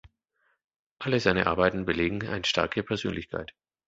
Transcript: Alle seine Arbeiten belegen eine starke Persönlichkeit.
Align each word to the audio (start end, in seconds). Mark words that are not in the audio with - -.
Alle 0.97 1.19
seine 1.19 1.45
Arbeiten 1.45 1.85
belegen 1.85 2.25
eine 2.27 2.43
starke 2.43 2.81
Persönlichkeit. 2.81 3.53